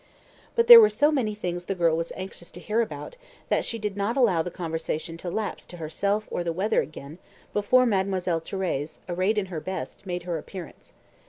[0.55, 3.17] But there were so many things the girl was anxious to hear about,
[3.49, 7.19] that she did not allow the conversation to lapse to herself or the weather again
[7.53, 10.93] before Mademoiselle Thérèse, arrayed in her best, made her appearance.